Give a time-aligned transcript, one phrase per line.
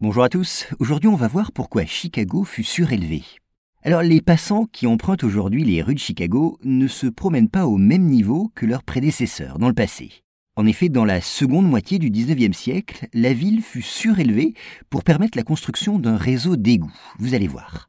[0.00, 3.22] Bonjour à tous, aujourd'hui on va voir pourquoi Chicago fut surélevé.
[3.84, 7.76] Alors les passants qui empruntent aujourd'hui les rues de Chicago ne se promènent pas au
[7.76, 10.24] même niveau que leurs prédécesseurs dans le passé.
[10.56, 14.54] En effet, dans la seconde moitié du 19e siècle, la ville fut surélevée
[14.90, 17.88] pour permettre la construction d'un réseau d'égouts, vous allez voir.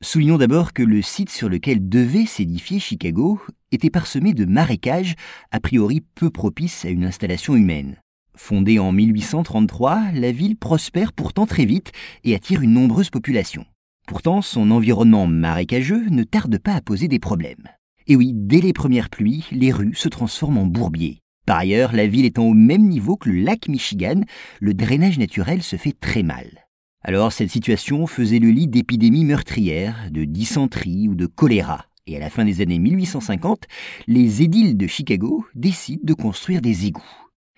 [0.00, 3.40] Soulignons d'abord que le site sur lequel devait s'édifier Chicago
[3.70, 5.14] était parsemé de marécages
[5.52, 7.96] a priori peu propices à une installation humaine.
[8.36, 11.92] Fondée en 1833, la ville prospère pourtant très vite
[12.24, 13.64] et attire une nombreuse population.
[14.06, 17.68] Pourtant, son environnement marécageux ne tarde pas à poser des problèmes.
[18.06, 21.20] Et oui, dès les premières pluies, les rues se transforment en bourbiers.
[21.46, 24.20] Par ailleurs, la ville étant au même niveau que le lac Michigan,
[24.60, 26.66] le drainage naturel se fait très mal.
[27.02, 31.86] Alors cette situation faisait le lit d'épidémies meurtrières, de dysenterie ou de choléra.
[32.06, 33.64] Et à la fin des années 1850,
[34.06, 37.02] les édiles de Chicago décident de construire des égouts.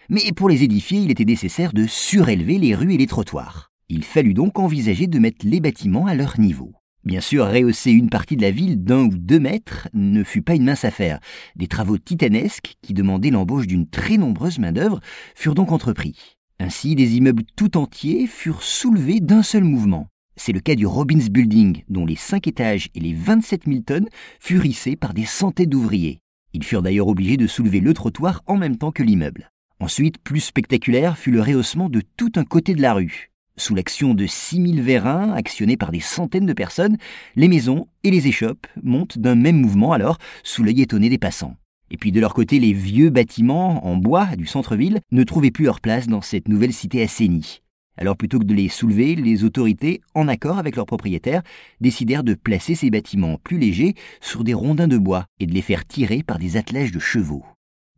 [0.09, 3.70] Mais pour les édifier, il était nécessaire de surélever les rues et les trottoirs.
[3.88, 6.73] Il fallut donc envisager de mettre les bâtiments à leur niveau.
[7.05, 10.57] Bien sûr, rehausser une partie de la ville d'un ou deux mètres ne fut pas
[10.57, 11.21] une mince affaire.
[11.54, 15.01] Des travaux titanesques, qui demandaient l'embauche d'une très nombreuse main-d'œuvre,
[15.37, 16.37] furent donc entrepris.
[16.59, 20.09] Ainsi, des immeubles tout entiers furent soulevés d'un seul mouvement.
[20.35, 24.09] C'est le cas du Robbins Building, dont les cinq étages et les 27 000 tonnes
[24.41, 26.18] furent hissés par des centaines d'ouvriers.
[26.52, 29.51] Ils furent d'ailleurs obligés de soulever le trottoir en même temps que l'immeuble.
[29.79, 33.30] Ensuite, plus spectaculaire fut le rehaussement de tout un côté de la rue.
[33.59, 36.96] Sous l'action de 6000 vérins, actionnés par des centaines de personnes,
[37.37, 41.57] les maisons et les échoppes montent d'un même mouvement alors, sous l'œil étonné des passants.
[41.91, 45.65] Et puis de leur côté, les vieux bâtiments en bois du centre-ville ne trouvaient plus
[45.65, 47.63] leur place dans cette nouvelle cité assainie.
[47.99, 51.43] Alors plutôt que de les soulever, les autorités, en accord avec leurs propriétaires,
[51.80, 55.63] décidèrent de placer ces bâtiments plus légers sur des rondins de bois et de les
[55.63, 57.45] faire tirer par des attelages de chevaux.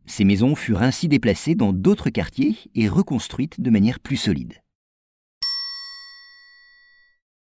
[0.09, 4.55] Ces maisons furent ainsi déplacées dans d'autres quartiers et reconstruites de manière plus solide.